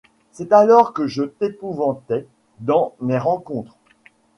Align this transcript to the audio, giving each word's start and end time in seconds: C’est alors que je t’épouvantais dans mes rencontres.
C’est 0.31 0.51
alors 0.51 0.93
que 0.93 1.05
je 1.05 1.21
t’épouvantais 1.21 2.25
dans 2.59 2.95
mes 3.01 3.19
rencontres. 3.19 3.77